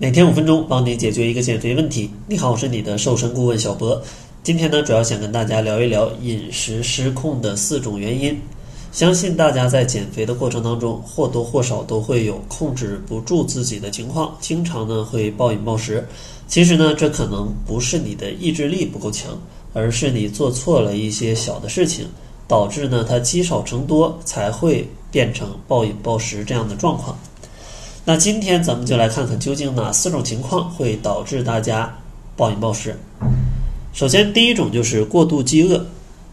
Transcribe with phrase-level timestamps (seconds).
[0.00, 2.08] 每天五分钟，帮你解决一个减肥问题。
[2.28, 4.00] 你好，我是你的瘦身顾问小博。
[4.44, 8.40] 今天呢，主要想跟大家聊一聊饮食失控的四种原因。
[8.92, 16.06] 相信大家在减肥的过程当中，或多或少都会有控制不住自己的情况，经常呢会暴饮暴食。
[16.46, 19.36] 其实呢，这可能不是你的意志力不够强，
[19.72, 22.06] 而是你做错了一些小的事情，
[22.46, 27.18] 导致呢它积少成多，才会变成暴饮暴食这样的状况。
[28.08, 31.94] 那今天咱们就来看看究竟哪四种情况会导致大家
[32.38, 32.96] 暴饮暴食。
[33.92, 35.84] 首先，第一种就是过度饥饿。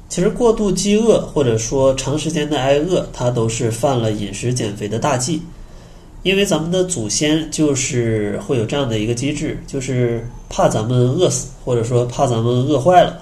[0.07, 5.41] 其实，过度饥饿或者说长时间的挨饿，它都是犯了饮食减肥的大忌。
[6.23, 13.19] 因为咱们的祖先就是会有这样的一个机制，就是怕咱们饿死，或者说怕咱们饿坏了，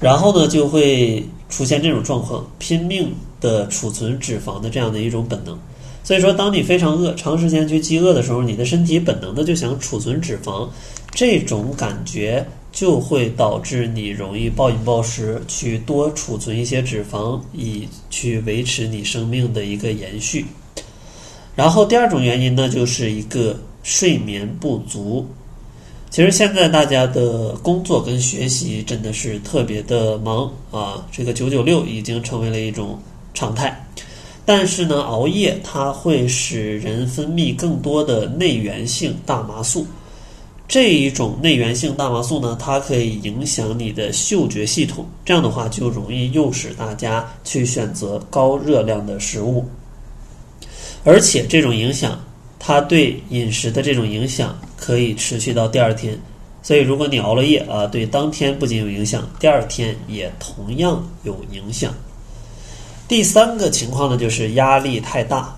[0.00, 5.56] 然后呢就会出现这种状况，拼命的储存脂肪的这样的一种本能。
[6.04, 10.68] 所以说，当你非常饿、长时间去饥饿的时候，你的身体本能的就想储存脂肪，
[11.12, 20.44] 这种感觉就会导致你容易暴饮暴食，去多储存一些脂肪，以去维持你生命的一个延续。
[21.56, 25.26] 然后第二种原因呢，就是一个睡眠不足。
[26.10, 32.98] 其实现在大家的工作跟学习真的是特别的忙啊，这个九九六已经成为了一种
[33.32, 33.84] 常态。
[34.46, 39.86] 但是呢，熬夜它会使人分泌更多的内源性大麻素，
[40.68, 49.64] 这一种内源性大麻素呢，它可以影响你的嗅觉系统，这样的话就容易诱使大家去选择高热量的食物，
[51.04, 52.22] 而且这种影响，
[52.58, 56.18] 它对饮食的这种影响可以持续到第二天，
[56.62, 61.94] 所以如果你熬了夜啊，对当天不仅有影响，第二天也同样有影响。
[63.06, 65.54] 第三个情况呢，就是压力太大。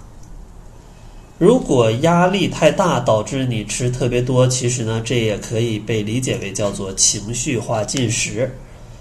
[1.38, 8.52] 如果压力太大导致你吃特别多，其实呢，这也可以被理解为叫做情绪化进食。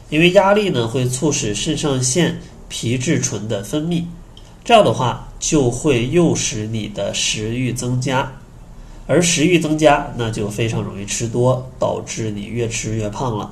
[0.09, 4.03] 因为压力呢，会促使肾上腺皮质醇的分泌，
[4.63, 8.31] 这样的话就会诱使你的食欲增加，
[9.07, 13.51] 而食欲增加，那就非常容易吃多，导致你越吃越胖了。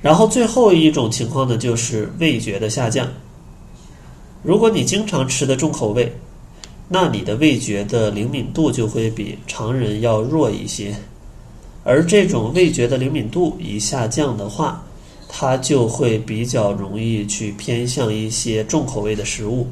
[0.00, 3.06] 然后最后一种情况呢，就是味觉的下降。
[4.42, 6.10] 如果你经常吃的重口味，
[6.88, 10.94] 那你的味觉的灵敏度就会比常人要弱一些。
[11.84, 14.82] 而这种味觉的灵敏度一下降的话，
[15.28, 19.66] 它就会比较容易去偏向一些重口味的食物，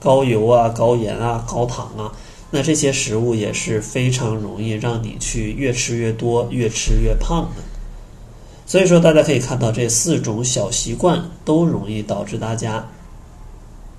[0.00, 2.12] 高油啊、高盐啊、高糖啊。
[2.50, 7.62] 那这些食物也是非常容易让你去越吃越多、越吃越胖的。
[8.66, 12.84] 所以说，大家可以看到这四种小习惯都容易导致大家。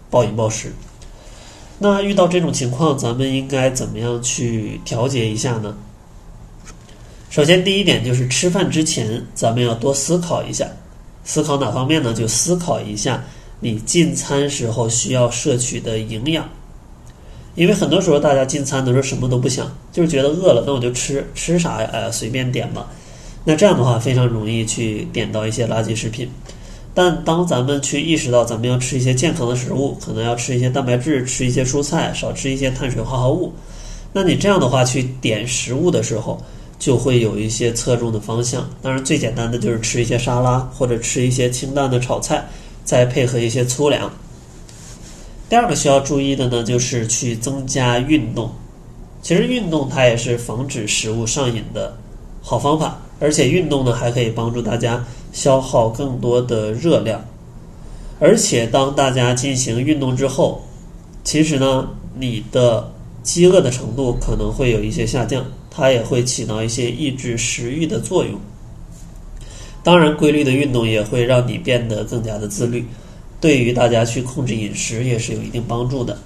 [0.10, 0.74] 暴饮暴食，
[1.78, 5.76] 那遇到这种情况，咱们应该怎么样去调节一下呢？
[7.30, 10.68] 首先，第一点就是吃饭之前，咱们要多思考一下，
[11.24, 12.12] 思考哪方面呢？
[12.14, 13.24] 就思考一下
[13.60, 16.50] 你进餐时候需要摄取的营养，
[17.54, 21.90] 因为很多时候大家进餐的时候什么都不想，就是觉得饿了，那我就吃，吃啥呀？
[21.94, 22.88] 哎，随便点吧。
[23.46, 26.30] 那这样的话，非常容易去点到一些垃圾食品。
[27.02, 33.54] 但当咱们去意识到咱们要吃一些健康的食物，可能要吃一些蛋白质，吃一些蔬菜，少吃一些碳水化合物，
[34.12, 36.44] 那你这样的话去点食物的时候，
[36.78, 38.70] 就会有一些侧重的方向。
[38.82, 42.46] 当然，最简单的就是吃一些沙拉，或者吃一些清淡的炒菜，
[42.84, 44.12] 再配合一些粗粮。
[45.48, 48.52] 第二个需要注意的呢，就是去增加运动。
[49.22, 51.96] 其实运动它也是防止食物上瘾的
[52.42, 55.02] 好方法，而且运动呢还可以帮助大家。
[55.32, 57.24] 消耗更多的热量，
[58.20, 60.62] 而且当大家进行运动之后，
[61.24, 62.92] 其实呢，你的
[63.22, 68.40] 饥饿的程度可能会有一些下降，它也会起到一些抑制食欲的作用。
[69.84, 72.86] 当然，规律的运动也会让你变得更加的自律，
[73.40, 76.18] 对于大家去控制饮食也是有一定帮助的。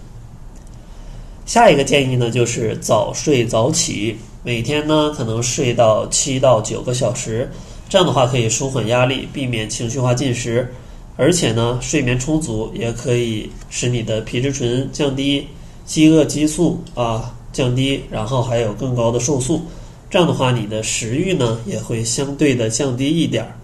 [1.46, 7.52] 下一个建议呢，就是早睡早起，每天呢可能睡到七到九个小时。
[7.90, 10.68] 这样的话可以舒缓压力，避免情绪化进食，
[11.16, 15.48] 而且呢，睡眠充足也可以使你的皮质醇降低，
[15.86, 19.62] 饥饿激素啊降低，然后还有更高的瘦素。
[20.10, 23.56] 这样的话，你的食欲呢也会相对的降低一点儿。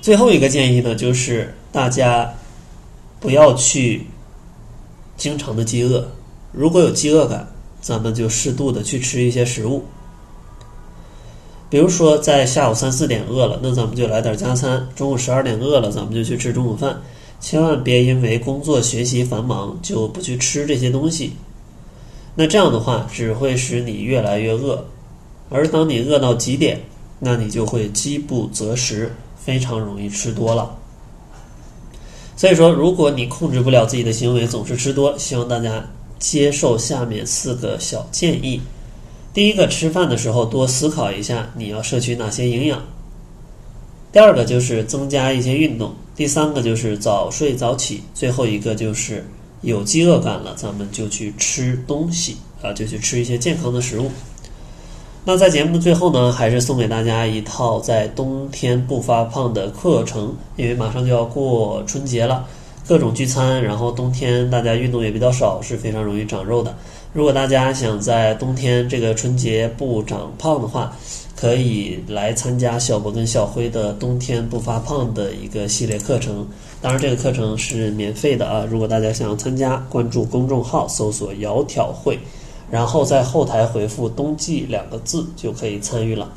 [0.00, 2.32] 最后一个建议呢，就是大家
[3.20, 4.06] 不要去
[5.16, 6.06] 经常的饥饿，
[6.52, 7.48] 如果有饥饿感，
[7.80, 9.84] 咱们就适度的去吃一些食物。
[11.74, 17.02] 比如说，在下午三四点饿了，那咱们就来点加餐；中午十二点饿了，咱们就去吃中午饭。
[17.40, 21.32] 千万别因为工作学习繁忙就不去吃这些东西。
[22.36, 24.84] 那这样的话只会使你越来越饿，
[25.50, 26.80] 而当你饿到极点，
[27.18, 30.76] 那你就会饥不择食，非常容易吃多了。
[32.36, 35.84] 所以说，如果你控制不了自己的行为，总是吃多，希望大家
[36.20, 38.60] 接受下面四个小建议。
[39.34, 42.80] 第一个，吃饭的时候多思考一下你要摄取哪些营养。
[44.12, 45.92] 第二个就是增加一些运动。
[46.14, 48.00] 第三个就是早睡早起。
[48.14, 49.26] 最后一个就是
[49.62, 54.08] 有饥饿感了，咱们就去吃东西啊，就去吃一些健康的食物。
[55.24, 62.46] 那在节目的最后呢，还是送给大家一套在冬天不发胖的课程，因为马上就要过春节了，
[62.86, 66.74] 各种聚餐，然后冬天大家运动也比较少，是非常容易长肉的。
[67.12, 70.94] 如果大家想在冬天这个春节不长胖的话，
[71.36, 76.46] 可以来参加小博跟小辉的冬天不发胖的一个系列课程。
[76.82, 78.66] 当然，这个课程是免费的啊！
[78.68, 82.18] 如果大家想要参加，关注公众号，搜索“窈窕会”。
[82.70, 86.30] 然后在后台回复“冬季”两个字就可以参与了。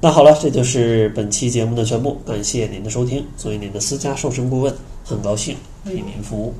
[0.00, 3.24] 那好了，这就是本期节目的全部，感谢您的收听。
[3.36, 4.74] 作为您的私家瘦身顾问，
[5.08, 6.52] 很高兴为您服务。